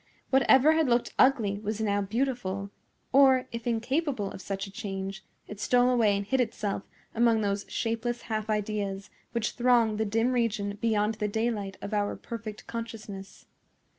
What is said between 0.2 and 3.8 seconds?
Whatever had looked ugly was now beautiful; or, if